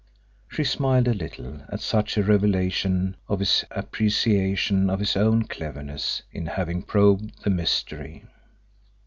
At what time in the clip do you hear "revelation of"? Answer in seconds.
2.23-3.37